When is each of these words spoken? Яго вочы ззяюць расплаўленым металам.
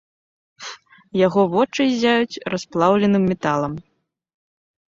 Яго 1.27 1.41
вочы 1.53 1.81
ззяюць 1.91 2.41
расплаўленым 2.55 3.23
металам. 3.35 3.73